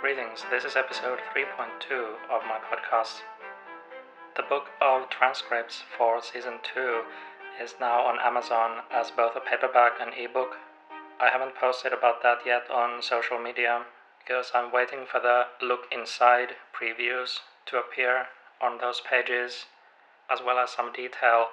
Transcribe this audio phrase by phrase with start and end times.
[0.00, 1.90] Greetings, this is episode 3.2
[2.30, 3.22] of my podcast.
[4.36, 7.02] The book of transcripts for season 2
[7.60, 10.54] is now on Amazon as both a paperback and ebook.
[11.18, 13.86] I haven't posted about that yet on social media
[14.20, 18.26] because I'm waiting for the look inside previews to appear
[18.62, 19.66] on those pages,
[20.30, 21.48] as well as some detail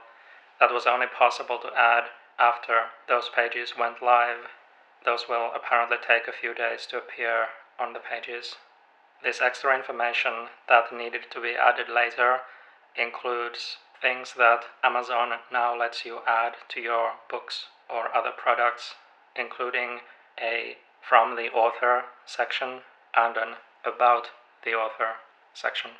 [0.59, 2.03] that was only possible to add
[2.37, 4.53] after those pages went live.
[5.03, 7.47] Those will apparently take a few days to appear
[7.79, 8.55] on the pages.
[9.23, 12.41] This extra information that needed to be added later
[12.95, 18.95] includes things that Amazon now lets you add to your books or other products,
[19.35, 19.99] including
[20.39, 22.81] a from the author section
[23.15, 24.31] and an about
[24.63, 25.15] the author
[25.53, 25.91] section.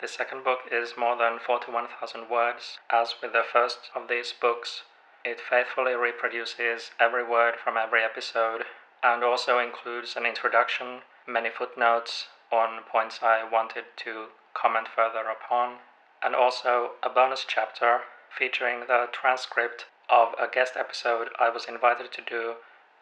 [0.00, 2.78] The second book is more than 41,000 words.
[2.90, 4.82] As with the first of these books,
[5.24, 8.64] it faithfully reproduces every word from every episode
[9.02, 15.78] and also includes an introduction, many footnotes on points I wanted to comment further upon,
[16.22, 18.00] and also a bonus chapter
[18.36, 22.54] featuring the transcript of a guest episode I was invited to do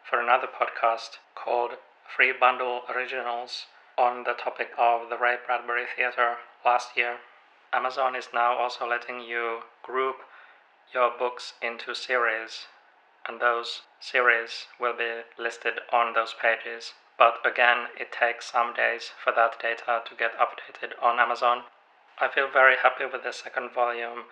[0.09, 1.71] for another podcast called
[2.15, 3.65] Free Bundle Originals
[3.97, 6.35] on the topic of the Ray Bradbury Theatre
[6.65, 7.17] last year.
[7.73, 10.15] Amazon is now also letting you group
[10.93, 12.67] your books into series,
[13.27, 16.93] and those series will be listed on those pages.
[17.21, 21.65] But again, it takes some days for that data to get updated on Amazon.
[22.19, 24.23] I feel very happy with the second volume.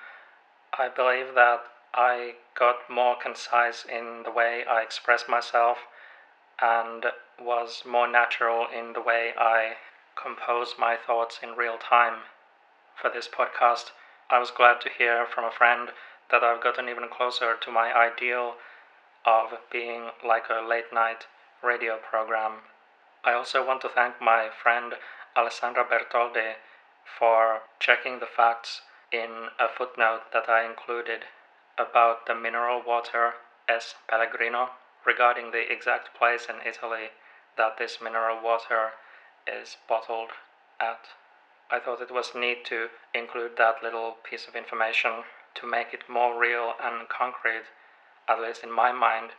[0.75, 1.61] I believe that
[1.93, 5.77] I got more concise in the way I express myself
[6.59, 7.05] and
[7.39, 9.73] was more natural in the way I
[10.19, 12.21] compose my thoughts in real time.
[12.99, 13.91] For this podcast,
[14.31, 15.89] I was glad to hear from a friend
[16.31, 18.55] that I've gotten even closer to my ideal
[19.27, 21.27] of being like a late night
[21.61, 22.61] radio program.
[23.21, 24.93] I also want to thank my friend
[25.35, 26.55] Alessandra Bertoldi
[27.03, 28.81] for checking the facts
[29.11, 31.25] in a footnote that I included
[31.77, 33.33] about the mineral water
[33.67, 33.95] S.
[34.07, 34.69] Pellegrino
[35.05, 37.09] regarding the exact place in Italy
[37.57, 38.91] that this mineral water
[39.45, 40.29] is bottled
[40.79, 41.09] at.
[41.69, 45.23] I thought it was neat to include that little piece of information
[45.55, 47.65] to make it more real and concrete,
[48.29, 49.31] at least in my mind,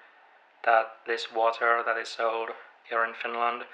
[0.65, 2.51] that this water that is sold
[2.91, 3.65] here in Finland,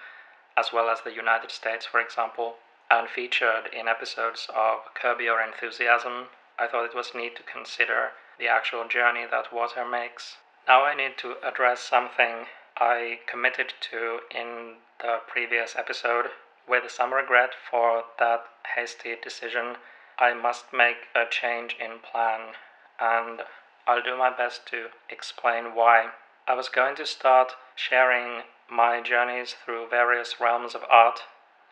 [0.57, 2.57] as well as the United States, for example,
[2.91, 6.29] and featured in episodes of Curb Your Enthusiasm,
[6.59, 10.37] I thought it was neat to consider the actual journey that water makes.
[10.69, 12.47] Now I need to address something
[12.77, 16.27] I committed to in the previous episode
[16.69, 18.45] with some regret for that
[18.75, 19.77] hasty decision
[20.19, 22.55] I must make a change in plan,
[22.99, 23.43] and
[23.87, 26.11] I'll do my best to explain why.
[26.49, 31.21] I was going to start sharing my journeys through various realms of art,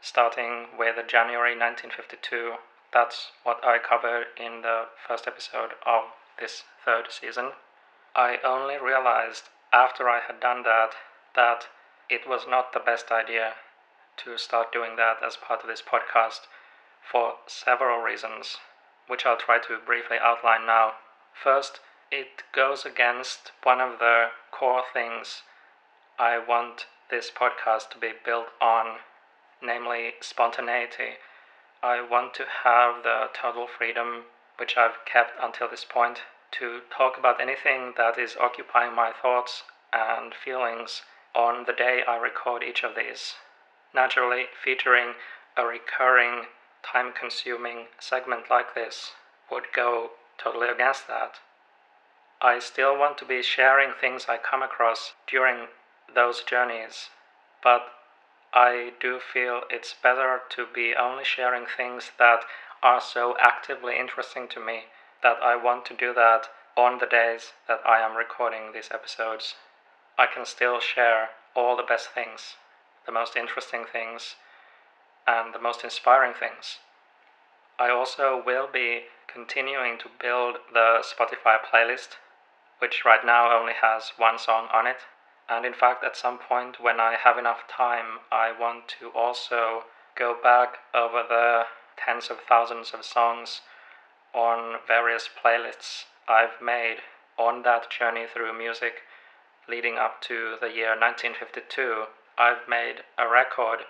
[0.00, 2.55] starting with January 1952.
[2.93, 6.05] That's what I covered in the first episode of
[6.38, 7.53] this third season.
[8.15, 10.94] I only realized after I had done that
[11.34, 11.66] that
[12.09, 13.55] it was not the best idea
[14.19, 16.47] to start doing that as part of this podcast
[17.11, 18.59] for several reasons,
[19.09, 20.93] which I'll try to briefly outline now.
[21.34, 21.81] First,
[22.11, 25.43] it goes against one of the core things
[26.19, 28.99] I want this podcast to be built on,
[29.61, 31.19] namely spontaneity.
[31.83, 34.27] I want to have the total freedom,
[34.57, 36.23] which I've kept until this point,
[36.53, 41.03] to talk about anything that is occupying my thoughts and feelings
[41.35, 43.35] on the day I record each of these.
[43.93, 45.15] Naturally, featuring
[45.57, 46.47] a recurring
[46.85, 49.13] time consuming segment like this
[49.51, 51.41] would go totally against that.
[52.41, 55.67] I still want to be sharing things I come across during
[56.13, 57.11] those journeys,
[57.63, 57.87] but
[58.53, 62.45] I do feel it's better to be only sharing things that
[62.83, 64.85] are so actively interesting to me
[65.23, 69.55] that I want to do that on the days that I am recording these episodes.
[70.19, 72.57] I can still share all the best things,
[73.07, 74.37] the most interesting things,
[75.27, 76.79] and the most inspiring things.
[77.79, 82.19] I also will be continuing to build the Spotify playlist,
[82.79, 84.99] which right now only has one song on it.
[85.49, 89.85] And in fact, at some point when I have enough time, I want to also
[90.17, 91.64] go back over the
[91.96, 93.61] tens of thousands of songs
[94.32, 96.99] on various playlists I've made
[97.38, 99.02] on that journey through music
[99.69, 102.05] leading up to the year 1952.
[102.38, 103.81] I've made a record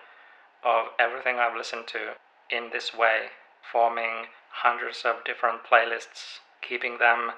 [0.64, 2.14] of everything I've listened to
[2.50, 3.28] in this way,
[3.70, 7.32] forming hundreds of different playlists, keeping them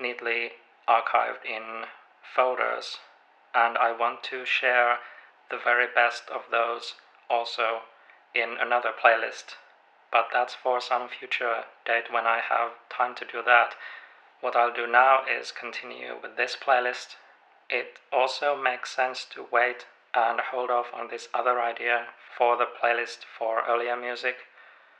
[0.00, 0.52] neatly
[0.88, 1.84] archived in
[2.34, 2.98] folders.
[3.54, 4.98] And I want to share
[5.50, 6.94] the very best of those
[7.28, 7.82] also
[8.34, 9.56] in another playlist.
[10.10, 13.74] But that's for some future date when I have time to do that.
[14.40, 17.16] What I'll do now is continue with this playlist.
[17.70, 22.66] It also makes sense to wait and hold off on this other idea for the
[22.66, 24.36] playlist for earlier music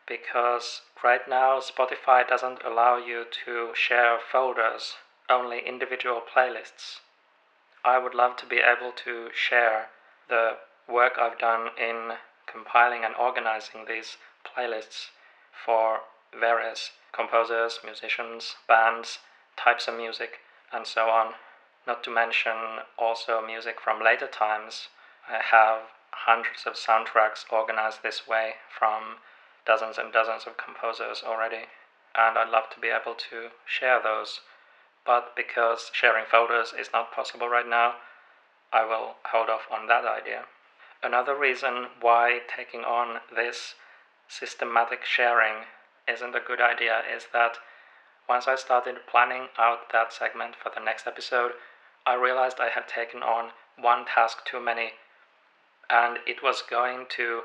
[0.07, 4.95] because right now Spotify doesn't allow you to share folders,
[5.29, 7.01] only individual playlists.
[7.85, 9.89] I would love to be able to share
[10.29, 10.59] the
[10.89, 12.13] work I've done in
[12.47, 15.11] compiling and organizing these playlists
[15.65, 16.01] for
[16.39, 19.19] various composers, musicians, bands,
[19.57, 20.41] types of music,
[20.73, 21.35] and so on.
[21.87, 24.89] Not to mention also music from later times.
[25.29, 25.81] I have
[26.13, 29.19] hundreds of soundtracks organized this way from
[29.67, 31.67] dozens and dozens of composers already,
[32.15, 34.41] and I'd love to be able to share those.
[35.05, 37.97] But because sharing folders is not possible right now,
[38.73, 40.45] I will hold off on that idea.
[41.03, 43.75] Another reason why taking on this
[44.29, 45.65] systematic sharing
[46.09, 47.59] isn't a good idea is that
[48.29, 51.53] once I started planning out that segment for the next episode,
[52.07, 54.93] I realized I had taken on one task too many,
[55.91, 57.43] and it was going to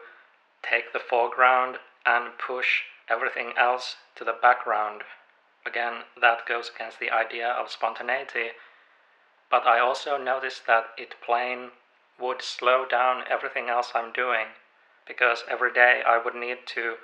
[0.64, 5.02] take the foreground and push everything else to the background.
[5.68, 8.52] Again, that goes against the idea of spontaneity.
[9.52, 11.72] But I also noticed that it plain
[12.18, 14.48] would slow down everything else I'm doing
[15.06, 16.96] because every day I would need to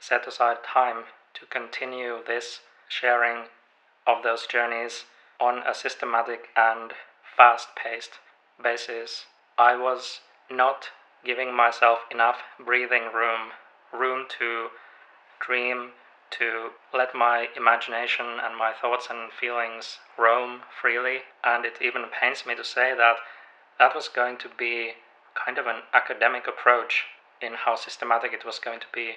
[0.00, 1.04] set aside time
[1.34, 3.44] to continue this sharing
[4.06, 5.04] of those journeys
[5.38, 6.92] on a systematic and
[7.36, 8.18] fast paced
[8.62, 9.26] basis.
[9.56, 10.20] I was
[10.50, 10.88] not
[11.24, 13.52] giving myself enough breathing room
[13.92, 14.68] room to
[15.40, 15.90] dream,
[16.38, 21.20] to let my imagination and my thoughts and feelings roam freely.
[21.42, 23.16] And it even pains me to say that
[23.78, 24.92] that was going to be
[25.34, 27.04] kind of an academic approach
[27.40, 29.16] in how systematic it was going to be.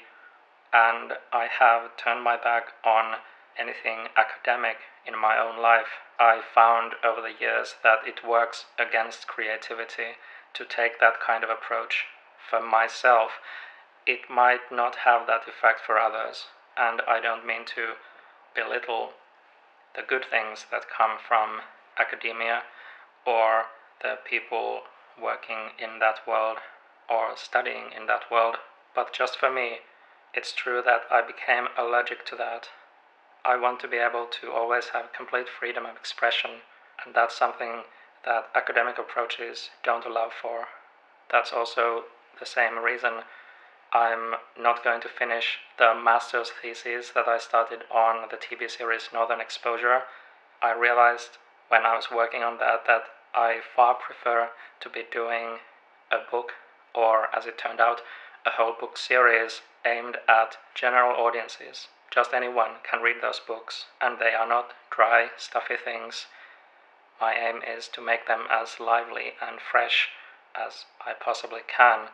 [0.74, 3.19] And I have turned my back on
[3.57, 6.01] anything academic in my own life.
[6.19, 10.18] I found over the years that it works against creativity
[10.54, 12.06] to take that kind of approach
[12.50, 13.31] for myself
[14.06, 16.48] it might not have that effect for others.
[16.77, 17.93] And I don't mean to
[18.55, 19.13] belittle
[19.95, 21.61] the good things that come from
[21.99, 22.63] academia
[23.25, 23.65] or
[24.01, 24.81] the people
[25.21, 26.57] working in that world
[27.09, 28.57] or studying in that world.
[28.95, 29.79] But just for me,
[30.33, 32.69] it's true that I became allergic to that.
[33.45, 36.51] I want to be able to always have complete freedom of expression,
[37.05, 37.83] and that's something
[38.25, 40.67] that academic approaches don't allow for.
[41.29, 42.05] That's also
[42.39, 43.23] the same reason
[43.95, 49.10] I'm not going to finish the master's thesis that I started on the TV series
[49.13, 50.01] Northern Exposure.
[50.63, 51.38] I realized
[51.69, 53.04] when I was working on that that
[53.36, 54.50] I far prefer
[54.80, 55.60] to be doing
[56.12, 56.54] a book,
[56.95, 58.01] or as it turned out,
[58.48, 61.88] a whole book series aimed at general audiences.
[62.10, 66.25] Just anyone can read those books, and they are not dry, stuffy things.
[67.22, 70.10] My aim is to make them as lively and fresh
[70.56, 72.07] as I possibly can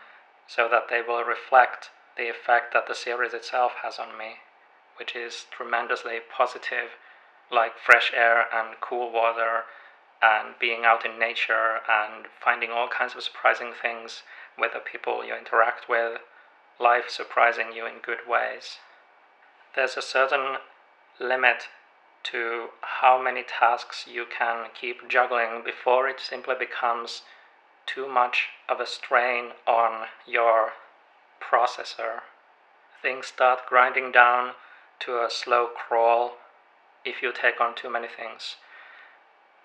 [0.50, 4.42] so that they will reflect the effect that the series itself has on me,
[4.98, 6.98] which is tremendously positive,
[7.51, 9.64] like fresh air and cool water,
[10.21, 14.23] and being out in nature and finding all kinds of surprising things
[14.57, 16.19] with the people you interact with,
[16.80, 18.80] life surprising you in good ways.
[19.76, 20.57] There's a certain
[21.19, 21.69] limit
[22.23, 27.21] to how many tasks you can keep juggling before it simply becomes
[27.94, 30.74] too much of a strain on your
[31.42, 32.22] processor.
[33.02, 34.52] Things start grinding down
[35.00, 36.34] to a slow crawl
[37.04, 38.58] if you take on too many things.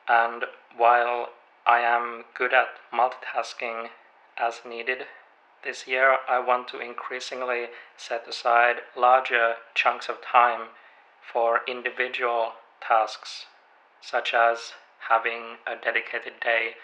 [0.08, 0.44] And
[0.76, 1.30] while
[1.66, 3.88] I am good at multitasking
[4.38, 5.06] as needed,
[5.62, 7.66] this year I want to increasingly
[7.96, 10.68] set aside larger chunks of time
[11.20, 13.46] for individual tasks,
[14.00, 14.74] such as
[15.08, 16.74] having a dedicated day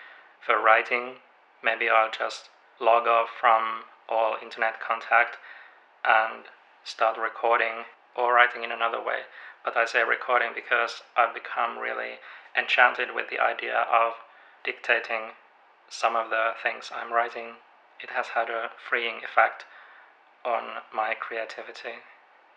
[0.44, 1.16] for writing
[1.62, 2.50] maybe I'll just
[2.80, 5.36] log off from all internet contact
[6.04, 6.44] and
[6.84, 7.84] start recording
[8.16, 9.28] or writing in another way.
[9.64, 12.18] But I say recording because I've become really
[12.56, 14.14] enchanted with the idea of
[14.64, 15.36] dictating
[15.88, 17.60] some of the things I'm writing.
[18.02, 19.64] It has had a freeing effect
[20.44, 22.00] on my creativity.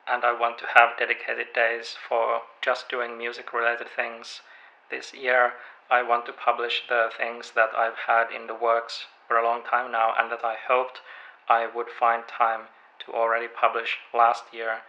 [0.08, 4.42] And I want to have dedicated days for just doing music related things.
[4.90, 5.54] This year,
[5.92, 9.64] I want to publish the things that I've had in the works for a long
[9.64, 11.02] time now and that I hoped
[11.48, 12.70] I would find time
[13.06, 14.82] to already publish last year.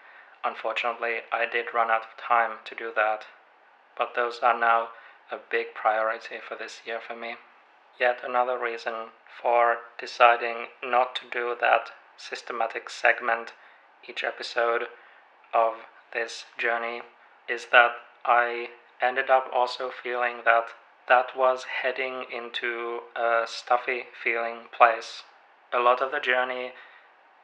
[0.44, 3.26] Unfortunately, I did run out of time to do that.
[3.96, 4.88] But those are now
[5.30, 7.36] a big priority for this year for me.
[7.98, 9.10] Yet another reason
[9.40, 13.52] for deciding not to do that systematic segment
[14.08, 14.86] each episode
[15.52, 15.74] of
[16.12, 17.02] this journey
[17.48, 17.92] is that
[18.24, 18.70] I
[19.00, 20.68] ended up also feeling that
[21.08, 25.22] that was heading into a stuffy feeling place.
[25.72, 26.72] A lot of the journey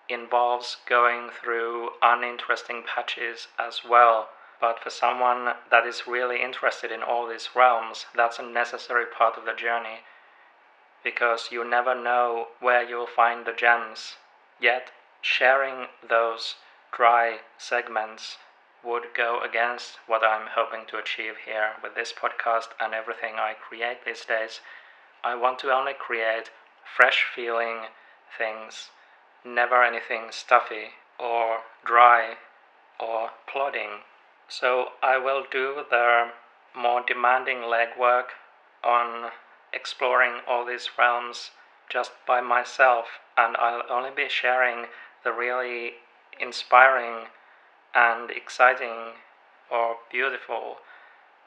[0.09, 4.31] involves going through uninteresting patches as well.
[4.61, 9.39] But for someone that is really interested in all these realms, that's a necessary part
[9.39, 10.01] of the journey
[11.03, 14.17] because you never know where you'll find the gems.
[14.61, 14.91] Yet,
[15.23, 16.57] sharing those
[16.93, 18.37] dry segments
[18.85, 23.55] would go against what I'm hoping to achieve here with this podcast and everything I
[23.55, 24.61] create these days.
[25.23, 26.51] I want to only create
[26.97, 27.87] fresh feeling
[28.37, 28.91] things,
[29.45, 32.35] never anything stuffy or dry
[32.99, 34.01] or plodding.
[34.49, 36.31] So I will do the
[36.75, 38.33] more demanding legwork
[38.83, 39.31] on
[39.73, 41.51] exploring all these realms
[41.91, 43.07] just by myself,
[43.37, 44.87] and I'll only be sharing
[45.25, 45.93] the really
[46.39, 47.27] inspiring
[47.95, 49.15] and exciting
[49.71, 50.77] or beautiful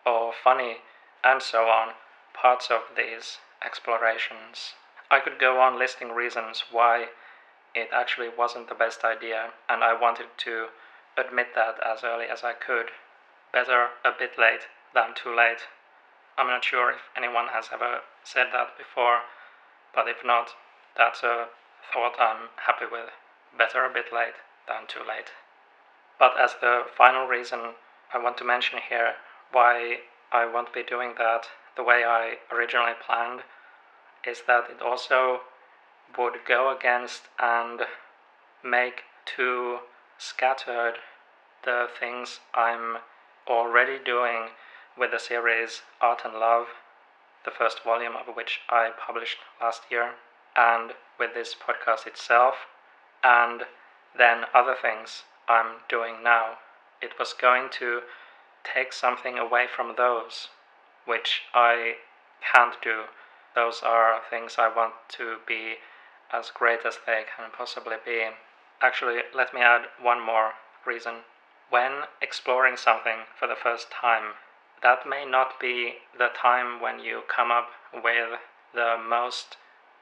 [0.05, 0.77] or funny
[1.23, 1.93] and so on
[2.33, 4.73] parts of these explorations.
[5.09, 7.07] I could go on listing reasons why
[7.75, 10.67] it actually wasn't the best idea, and I wanted to
[11.17, 12.91] admit that as early as I could.
[13.51, 15.69] Better a bit late than too late.
[16.37, 19.21] I'm not sure if anyone has ever said that before,
[19.93, 20.49] but if not,
[20.97, 21.47] that's a
[21.91, 23.09] thought I'm happy with.
[23.55, 25.29] Better a bit late than too late.
[26.23, 27.75] But as the final reason
[28.13, 29.15] I want to mention here
[29.51, 33.43] why I won't be doing that the way I originally planned
[34.23, 35.41] is that it also
[36.17, 37.81] would go against and
[38.63, 39.79] make too
[40.17, 40.99] scattered
[41.65, 42.99] the things I'm
[43.45, 44.51] already doing
[44.97, 46.67] with the series Art and Love,
[47.43, 50.13] the first volume of which I published last year,
[50.55, 52.55] and with this podcast itself,
[53.25, 53.63] and
[54.17, 56.57] then other things I'm doing now.
[57.01, 58.01] It was going to
[58.63, 60.49] take something away from those,
[61.05, 61.95] which I
[62.53, 63.03] can't do.
[63.55, 65.75] Those are things I want to be
[66.31, 68.29] as great as they can possibly be.
[68.81, 70.53] Actually, let me add one more
[70.85, 71.23] reason.
[71.69, 74.33] When exploring something for the first time,
[74.81, 78.39] that may not be the time when you come up with
[78.73, 79.57] the most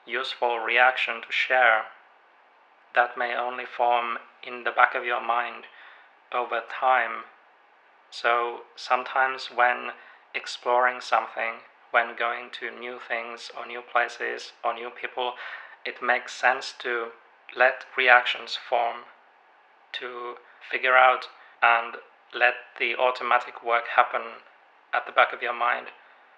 [0.06, 1.84] useful reaction to share.
[2.94, 5.66] That may only form in the back of your mind
[6.34, 7.26] over time.
[8.10, 9.92] So sometimes when
[10.34, 15.34] exploring something, when going to new things or new places or new people,
[15.86, 17.12] it makes sense to
[17.56, 19.06] let reactions form,
[19.94, 20.36] to
[20.70, 21.28] figure out
[21.62, 21.96] and
[22.34, 24.22] let the automatic work happen
[24.94, 25.88] at the back of your mind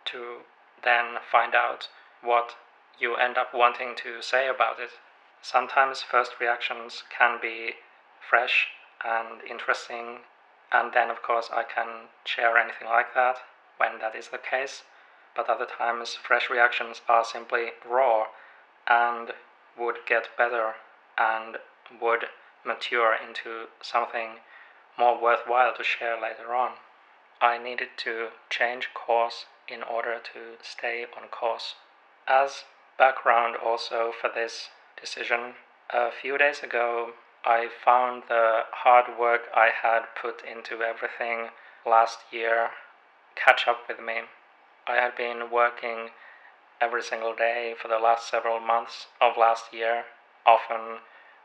[0.06, 0.40] to
[0.84, 1.88] then find out
[2.22, 2.56] what
[3.00, 4.92] you end up wanting to say about it.
[5.46, 7.76] Sometimes first reactions can be
[8.22, 8.70] fresh
[9.04, 10.22] and interesting,
[10.72, 13.40] and then, of course, I can share anything like that
[13.76, 14.84] when that is the case.
[15.36, 18.28] But other times, fresh reactions are simply raw
[18.88, 19.34] and
[19.78, 20.76] would get better
[21.18, 21.58] and
[22.00, 22.30] would
[22.64, 24.40] mature into something
[24.98, 26.78] more worthwhile to share later on.
[27.42, 31.76] I needed to change course in order to stay on course.
[32.30, 32.64] As
[32.98, 34.70] background, also for this
[35.04, 35.54] decision,
[35.90, 37.12] a few days ago
[37.44, 41.50] I found the hard work I had put into everything
[41.86, 42.70] last year
[43.36, 44.22] catch up with me.
[44.88, 46.12] I had been working
[46.80, 50.06] every single day for the last several months of last year,
[50.46, 51.00] often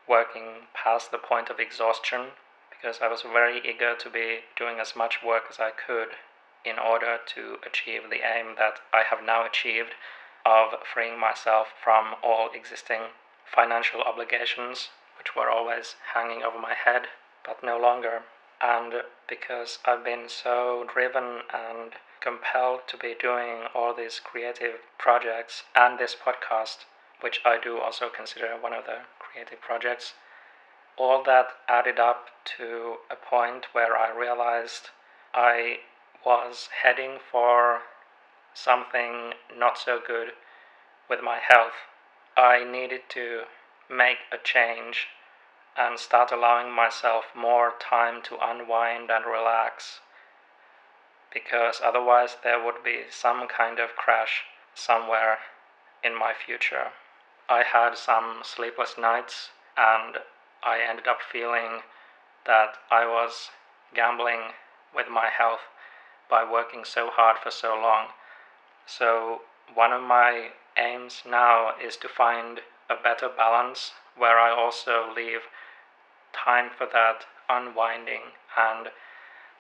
[0.09, 2.27] working past the point of exhaustion
[2.71, 6.11] because I was very eager to be doing as much work as I could
[6.65, 9.95] in order to achieve the aim that I have now achieved
[10.47, 13.11] of freeing myself from all existing
[13.55, 14.89] financial obligations,
[15.19, 17.09] which were always hanging over my head,
[17.45, 18.23] but no longer.
[18.61, 18.93] And
[19.29, 25.99] because I've been so driven and compelled to be doing all these creative projects and
[25.99, 26.85] this podcast,
[27.21, 30.15] which I do also consider one of the creative projects,
[30.97, 32.27] all that added up
[32.59, 34.91] to a point where I realized
[35.33, 35.79] I
[36.27, 37.81] was heading for
[38.55, 40.31] something not so good
[41.09, 41.75] with my health.
[42.39, 43.43] I needed to
[43.91, 45.09] make a change
[45.77, 49.99] and start allowing myself more time to unwind and relax
[51.35, 55.39] because otherwise there would be some kind of crash somewhere
[56.05, 56.93] in my future.
[57.49, 60.19] I had some sleepless nights and
[60.63, 61.83] I ended up feeling
[62.47, 63.51] that I was
[63.97, 64.53] gambling
[64.95, 65.67] with my health
[66.31, 68.11] by working so hard for so long.
[68.87, 69.43] So,
[69.75, 75.41] one of my aims now is to find a better balance where I also leave
[76.33, 78.89] time for that unwinding and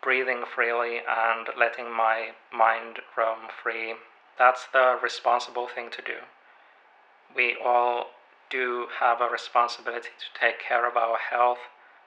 [0.02, 3.94] breathing freely and letting my mind roam free.
[4.38, 6.18] That's the responsible thing to do.
[7.34, 8.06] We all
[8.50, 11.58] do have a responsibility to take care of our health,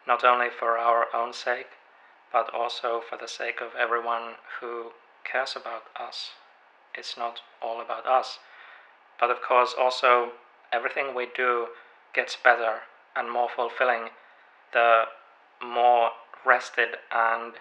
[0.08, 1.78] not only for our own sake,
[2.32, 4.92] but also for the sake of everyone who
[5.24, 6.32] cares about us.
[6.96, 8.40] It's not all about us.
[9.22, 10.32] But of course, also,
[10.74, 11.68] everything we do
[12.14, 12.82] gets better
[13.16, 14.10] and more fulfilling
[14.74, 15.04] the
[15.62, 16.10] more
[16.44, 17.54] rested and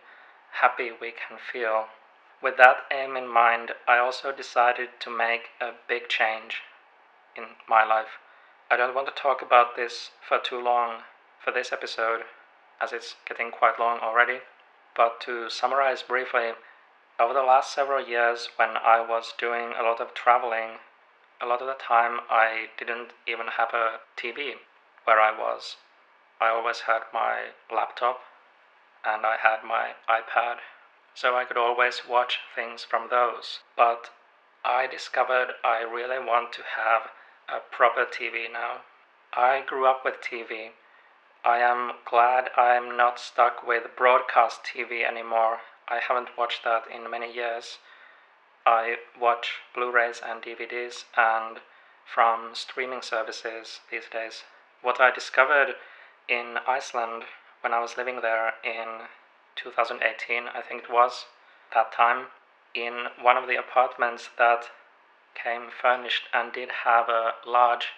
[0.53, 1.87] happy we can feel.
[2.43, 6.63] With that aim in mind, I also decided to make a big change
[7.37, 8.19] in my life.
[8.71, 11.03] I don't want to talk about this for too long
[11.45, 12.23] for this episode,
[12.81, 14.39] as it's getting quite long already.
[14.97, 16.53] But to summarize briefly,
[17.19, 20.79] over the last several years, when I was doing a lot of traveling,
[21.41, 24.53] a lot of the time I didn't even have a TV
[25.05, 25.77] where I was.
[26.41, 28.21] I always had my laptop
[29.05, 30.57] and I had my iPad,
[31.15, 33.61] so I could always watch things from those.
[33.77, 34.11] But
[34.65, 37.11] I discovered I really want to have
[37.49, 38.83] a proper TV now.
[39.33, 40.71] I grew up with TV.
[41.45, 45.61] I am glad I'm not stuck with broadcast TV anymore.
[45.89, 47.79] I haven't watched that in many years.
[48.67, 51.61] I watch Blu rays and DVDs and
[52.05, 54.45] from streaming services these days.
[54.83, 55.77] What I discovered
[56.29, 57.25] in Iceland
[57.63, 59.09] when I was living there in
[59.57, 61.27] 2018, I think it was,
[61.75, 62.27] that time,
[62.75, 64.71] in one of the apartments that
[65.35, 67.89] came furnished and did have a large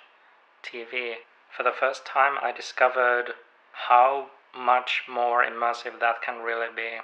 [0.62, 1.16] TV.
[1.50, 3.34] For the first time, I discovered
[3.72, 7.00] how much more immersive that can really be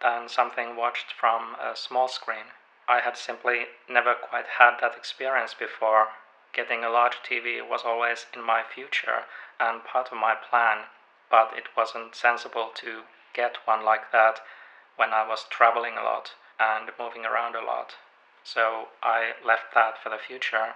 [0.00, 2.52] than something watched from a small screen.
[2.92, 6.08] I had simply never quite had that experience before.
[6.52, 9.24] Getting a large TV was always in my future
[9.58, 10.88] and part of my plan
[11.30, 14.42] but it wasn't sensible to get one like that
[14.96, 17.96] when I was traveling a lot and moving around a lot.
[18.44, 20.74] So I left that for the future.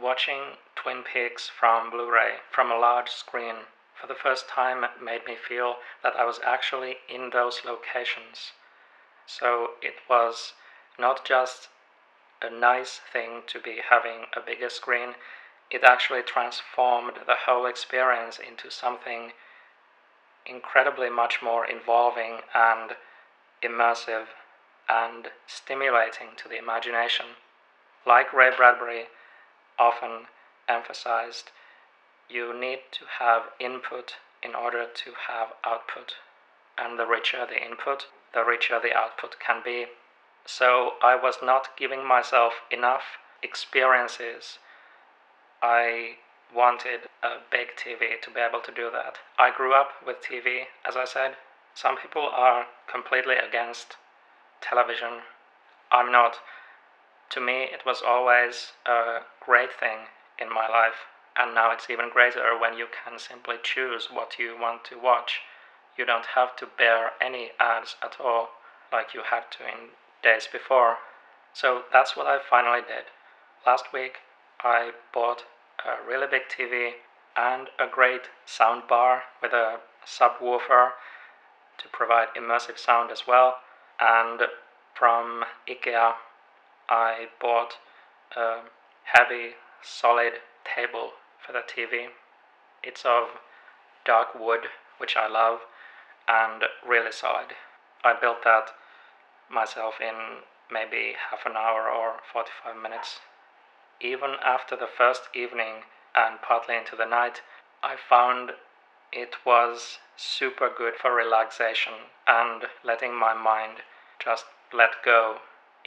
[0.00, 3.66] Watching Twin Peaks from Blu ray from a large screen
[4.00, 8.52] for the first time made me feel that I was actually in those locations.
[9.26, 10.52] So it was
[10.98, 11.68] not just
[12.42, 15.14] a nice thing to be having a bigger screen,
[15.70, 19.32] it actually transformed the whole experience into something
[20.46, 22.92] incredibly much more involving and
[23.62, 24.26] immersive
[24.88, 27.26] and stimulating to the imagination.
[28.06, 29.04] Like Ray Bradbury
[29.78, 30.26] often
[30.68, 31.50] emphasized,
[32.28, 36.14] you need to have input in order to have output,
[36.78, 39.86] and the richer the input, the richer the output can be.
[40.50, 44.58] So I was not giving myself enough experiences.
[45.60, 46.16] I
[46.54, 49.18] wanted a big TV to be able to do that.
[49.38, 51.36] I grew up with TV, as I said.
[51.74, 53.98] Some people are completely against
[54.62, 55.20] television.
[55.92, 56.36] I'm not.
[57.28, 60.08] To me, it was always a great thing
[60.38, 61.04] in my life,
[61.36, 65.42] and now it's even greater when you can simply choose what you want to watch.
[65.98, 68.48] You don't have to bear any ads at all,
[68.90, 69.90] like you had to in
[70.22, 70.96] days before.
[71.52, 73.04] So that's what I finally did.
[73.66, 74.18] Last week,
[74.60, 75.44] I bought
[75.84, 76.92] a really big TV,
[77.36, 80.90] and a great sound bar with a subwoofer
[81.78, 83.56] to provide immersive sound as well.
[84.00, 84.40] And
[84.94, 86.14] from IKEA,
[86.88, 87.74] I bought
[88.36, 88.60] a
[89.04, 89.50] heavy,
[89.82, 91.10] solid table
[91.44, 92.06] for the TV.
[92.82, 93.28] It's of
[94.04, 94.66] dark wood,
[94.98, 95.60] which I love,
[96.26, 97.54] and really solid.
[98.04, 98.70] I built that
[99.50, 103.20] myself in maybe half an hour or 45 minutes
[104.00, 105.82] even after the first evening
[106.14, 107.42] and partly into the night,
[107.82, 108.52] I found
[109.12, 111.94] it was super good for relaxation
[112.26, 113.78] and letting my mind
[114.22, 115.38] just let go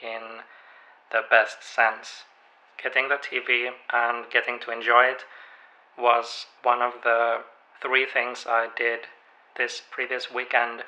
[0.02, 0.41] in
[1.12, 2.24] the best sense.
[2.82, 5.24] Getting the TV and getting to enjoy it
[5.97, 7.43] was one of the
[7.82, 9.02] three things I did
[9.58, 10.84] this previous weekend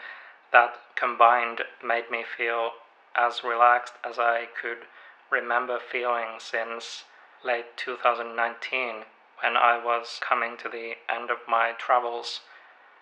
[0.54, 2.72] that combined made me feel
[3.16, 4.86] as relaxed as I could
[5.30, 7.04] remember feeling since
[7.44, 9.04] late 2019
[9.42, 12.42] when I was coming to the end of my travels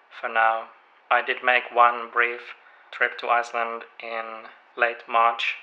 [0.09, 0.69] for now.
[1.11, 2.55] I did make one brief
[2.91, 5.55] trip to Iceland in late March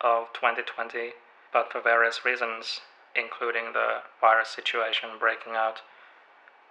[0.00, 1.12] of 2020,
[1.52, 2.80] but for various reasons,
[3.14, 5.82] including the virus situation breaking out,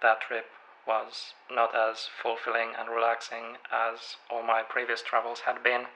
[0.00, 0.46] that trip
[0.86, 5.86] was not as fulfilling and relaxing as all my previous travels had been.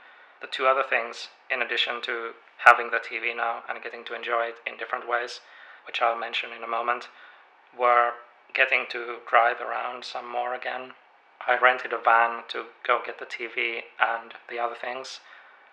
[0.41, 4.47] The two other things, in addition to having the TV now and getting to enjoy
[4.47, 5.41] it in different ways,
[5.87, 7.09] which I'll mention in a moment,
[7.77, 8.13] were
[8.55, 10.93] getting to drive around some more again.
[11.47, 15.21] I rented a van to go get the TV and the other things.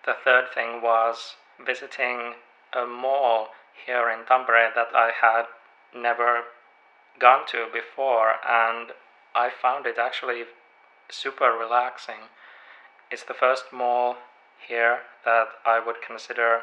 [0.04, 2.34] The third thing was visiting
[2.72, 3.48] a mall
[3.86, 5.46] here in Tampere that I had
[5.94, 6.44] never
[7.18, 8.92] gone to before, and
[9.34, 10.44] I found it actually
[11.10, 12.30] super relaxing.
[13.10, 14.16] It's the first mall
[14.66, 16.60] here that I would consider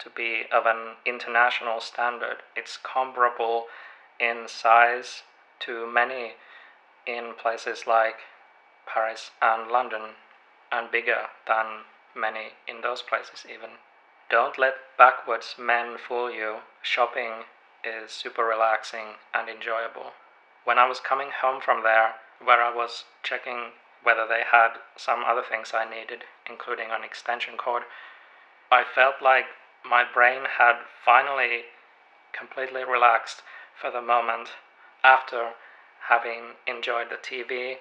[0.00, 2.38] to be of an international standard.
[2.56, 3.66] It's comparable
[4.18, 5.22] in size
[5.60, 6.32] to many
[7.06, 8.16] in places like
[8.86, 10.16] Paris and London,
[10.70, 13.78] and bigger than many in those places, even.
[14.30, 16.56] Don't let backwards men fool you.
[16.82, 17.44] Shopping
[17.84, 20.12] is super relaxing and enjoyable.
[20.64, 23.72] When I was coming home from there, where I was checking
[24.02, 27.82] whether they had some other things I needed, including an extension cord,
[28.72, 29.44] I felt like
[29.84, 31.66] my brain had finally
[32.32, 33.42] completely relaxed
[33.78, 34.52] for the moment
[35.02, 35.52] after
[36.08, 37.76] having enjoyed the TV,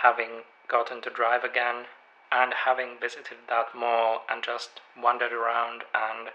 [0.00, 1.84] having gotten to drive again,
[2.30, 6.30] and having visited that mall and just wandered around and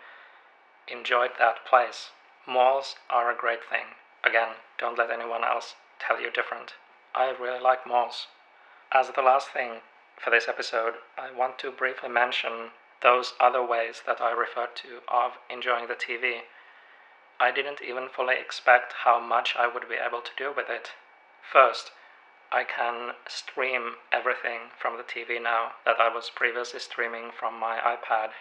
[0.88, 2.12] enjoyed that place.
[2.46, 3.96] Malls are a great thing.
[4.24, 6.74] Again, don't let anyone else tell you different.
[7.16, 8.28] I really like malls.
[8.92, 9.82] As the last thing
[10.18, 15.02] for this episode, I want to briefly mention those other ways that I referred to
[15.08, 16.42] of enjoying the TV.
[17.40, 20.94] I didn't even fully expect how much I would be able to do with it.
[21.42, 21.92] First,
[22.52, 27.78] I can stream everything from the TV now that I was previously streaming from my
[27.80, 28.32] iPad.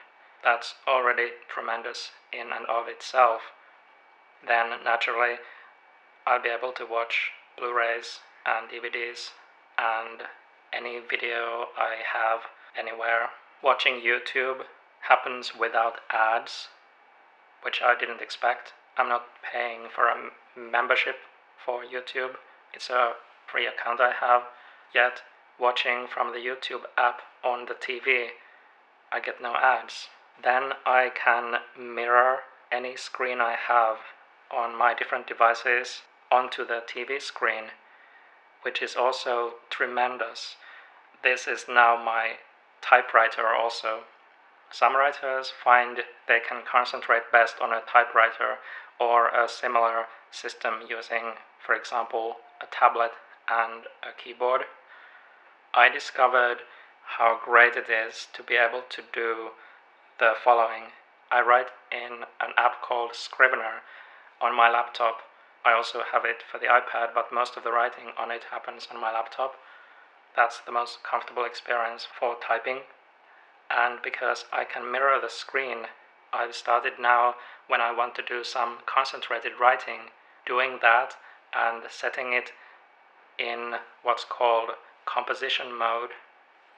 [0.45, 3.53] That's already tremendous in and of itself.
[4.47, 5.39] Then, naturally,
[6.27, 9.31] I'll be able to watch Blu rays and DVDs
[9.79, 10.29] and
[10.73, 12.41] any video I have
[12.79, 13.31] anywhere.
[13.63, 14.67] Watching YouTube
[15.01, 16.69] happens without ads,
[17.63, 18.75] which I didn't expect.
[18.99, 21.17] I'm not paying for a membership
[21.65, 22.37] for YouTube.
[22.75, 23.13] It's a
[23.47, 24.43] free account I have.
[24.95, 25.23] Yet,
[25.59, 28.29] watching from the YouTube app on the TV,
[29.11, 30.09] I get no ads.
[30.43, 32.41] Then I can mirror
[32.71, 33.97] any screen I have
[34.51, 37.71] on my different devices onto the TV screen,
[38.63, 40.57] which is also tremendous.
[41.23, 42.37] This is now my
[42.83, 44.05] typewriter also.
[44.71, 48.59] Some writers find they can concentrate best on a typewriter
[48.99, 51.35] or a similar system using,
[51.65, 53.13] for example, a tablet
[53.49, 54.63] and a keyboard.
[55.75, 56.59] I discovered
[57.19, 59.51] how great it is to be able to do
[60.19, 60.93] the following.
[61.31, 63.83] I write in an app called Scrivener
[64.41, 65.23] on my laptop.
[65.67, 68.87] I also have it for the iPad, but most of the writing on it happens
[68.89, 69.57] on my laptop.
[70.37, 72.83] That's the most comfortable experience for typing.
[73.69, 75.89] And because I can mirror the screen,
[76.33, 77.35] I've started now
[77.67, 80.13] when I want to do some concentrated writing,
[80.47, 81.15] doing that
[81.53, 82.53] and setting it
[83.37, 83.75] in
[84.05, 84.71] what's called
[85.05, 86.11] composition mode,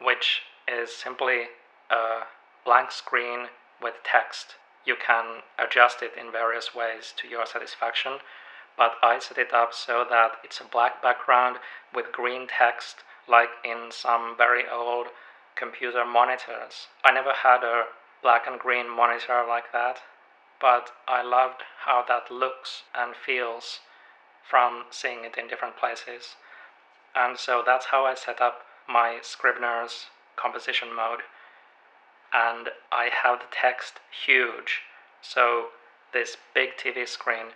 [0.01, 1.48] which is simply
[1.90, 2.24] a
[2.64, 3.48] blank screen
[3.83, 4.55] with text.
[4.87, 8.20] You can adjust it in various ways to your satisfaction,
[8.79, 11.57] but I set it up so that it's a black background
[11.93, 15.09] with green text, like in some very old
[15.57, 16.87] computer monitors.
[17.05, 17.87] I never had a
[18.23, 19.99] black and green monitor like that,
[20.61, 23.81] but I loved how that looks and feels
[24.49, 26.37] from seeing it in different places.
[27.14, 31.21] And so that's how I set up my Scrivener's composition mode.
[32.33, 34.83] And I have the text huge,
[35.21, 35.69] so
[36.12, 37.53] this big TV screen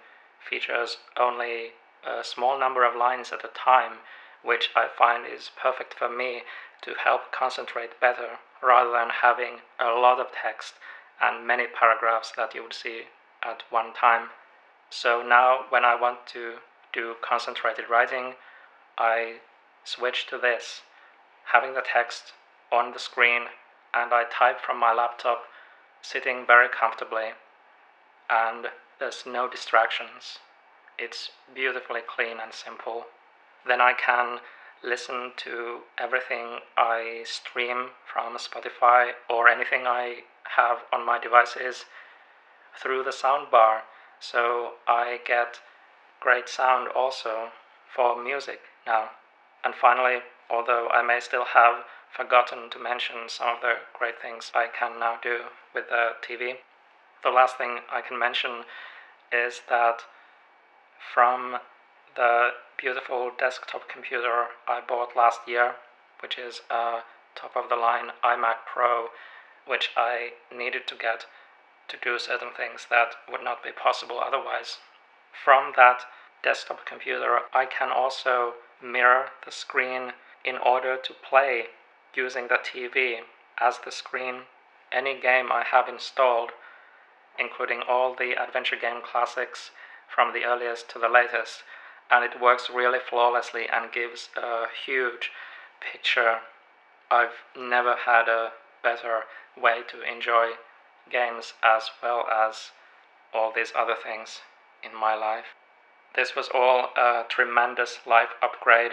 [0.49, 1.73] features only
[2.07, 3.99] a small number of lines at a time,
[4.43, 6.43] which I find is perfect for me
[6.83, 10.75] to help concentrate better rather than having a lot of text
[11.21, 13.03] and many paragraphs that you would see
[13.45, 14.29] at one time.
[14.91, 16.55] So now, when I want to
[16.93, 18.35] do concentrated writing,
[18.99, 19.37] I
[19.85, 20.83] switch to this,
[21.53, 22.33] having the text
[22.71, 23.43] on the screen,
[23.95, 25.45] and I type from my laptop
[26.03, 27.31] sitting very comfortably,
[28.29, 28.67] and
[29.03, 30.39] there's no distractions.
[30.97, 33.07] It's beautifully clean and simple.
[33.67, 34.39] Then I can
[34.81, 40.19] listen to everything I stream from Spotify or anything I
[40.57, 41.85] have on my devices
[42.81, 43.81] through the soundbar,
[44.21, 45.59] so I get
[46.21, 47.49] great sound also
[47.93, 49.11] for music now.
[49.65, 51.87] And finally, although I may still have
[52.17, 55.39] forgotten to mention some of the great things I can now do
[55.75, 56.59] with the TV,
[57.25, 58.63] the last thing I can mention
[59.33, 60.03] is that
[61.15, 61.59] from
[62.15, 65.77] the beautiful desktop computer I bought last year,
[66.21, 67.01] which is a
[67.35, 69.09] top of the line iMac Pro,
[69.67, 71.27] which I needed to get
[71.89, 74.79] to do certain things that would not be possible otherwise.
[75.33, 76.05] From that
[76.43, 80.13] desktop computer, I can also mirror the screen
[80.45, 81.67] in order to play
[82.15, 83.21] using the TV
[83.59, 84.43] as the screen
[84.91, 86.51] any game I have installed,
[87.39, 89.71] including all the adventure game classics
[90.09, 91.63] from the earliest to the latest,
[92.11, 95.31] and it works really flawlessly and gives a huge
[95.81, 96.41] picture.
[97.11, 99.23] I've never had a better
[99.57, 100.53] way to enjoy
[101.11, 102.71] games as well as
[103.35, 104.41] all these other things
[104.83, 105.55] in my life.
[106.15, 108.93] This was all a tremendous life upgrade.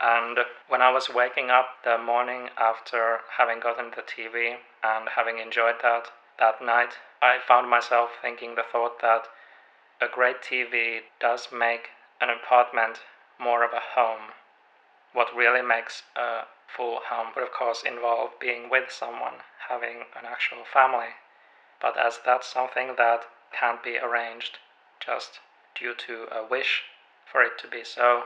[0.00, 5.38] And when I was waking up the morning after having gotten the TV and having
[5.38, 9.28] enjoyed that that night, I found myself thinking the thought that
[10.00, 11.90] a great TV does make
[12.20, 13.00] an apartment
[13.38, 14.32] more of a home.
[15.12, 20.24] What really makes a full home would, of course, involve being with someone, having an
[20.26, 21.14] actual family.
[21.80, 24.58] But as that's something that can't be arranged
[25.04, 25.40] just
[25.74, 26.82] due to a wish
[27.30, 28.24] for it to be so,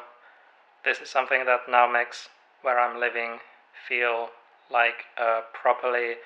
[0.85, 2.29] this is something that now makes
[2.63, 3.41] where I'm living
[3.89, 4.31] feel
[4.71, 6.17] like a properly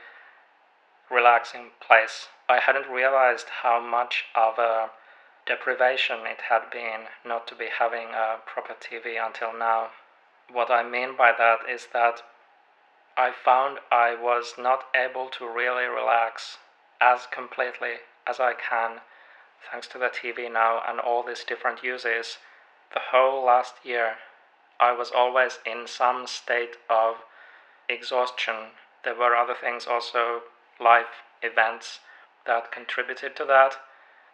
[1.11, 2.29] relaxing place.
[2.49, 4.91] I hadn't realized how much of a
[5.47, 9.91] deprivation it had been not to be having a proper TV until now.
[10.53, 12.23] What I mean by that is that
[13.17, 16.59] I found I was not able to really relax
[17.01, 19.01] as completely as I can
[19.71, 22.39] thanks to the TV now and all these different uses.
[22.93, 24.17] The whole last year,
[24.81, 27.17] I was always in some state of
[27.89, 28.73] exhaustion.
[29.05, 30.43] There were other things also,
[30.81, 32.01] life events,
[32.47, 33.77] that contributed to that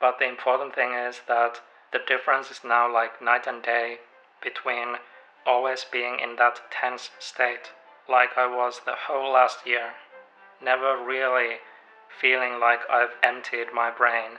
[0.00, 1.60] but the important thing is that
[1.92, 3.98] the difference is now like night and day
[4.42, 4.96] between
[5.46, 7.72] always being in that tense state,
[8.08, 9.94] like I was the whole last year,
[10.62, 11.56] never really
[12.20, 14.38] feeling like I've emptied my brain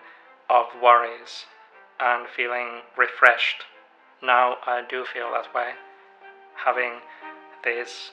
[0.50, 1.46] of worries
[2.00, 3.65] and feeling refreshed.
[4.22, 5.72] Now I do feel that way,
[6.65, 7.02] having
[7.63, 8.12] these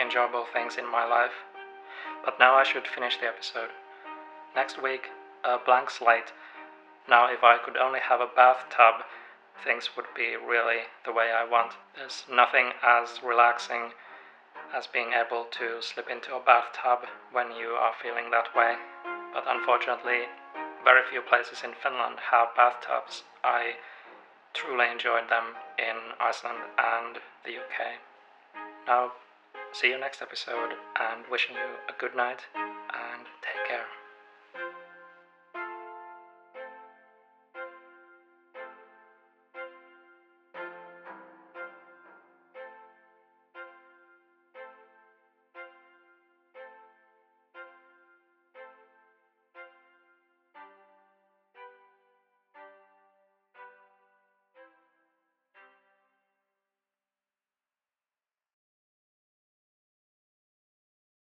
[0.00, 1.44] enjoyable things in my life.
[2.24, 3.70] But now I should finish the episode.
[4.54, 5.10] Next week,
[5.44, 6.32] a blank slate
[7.10, 9.02] now, if I could only have a bathtub,
[9.64, 11.72] things would be really the way I want.
[11.96, 13.94] There's nothing as relaxing
[14.72, 18.76] as being able to slip into a bathtub when you are feeling that way.
[19.32, 20.28] But unfortunately,
[20.84, 23.24] very few places in Finland have bathtubs.
[23.42, 23.74] I
[24.54, 27.98] truly enjoyed them in Iceland and the UK.
[28.86, 29.12] Now,
[29.72, 33.86] see you next episode and wishing you a good night and take care.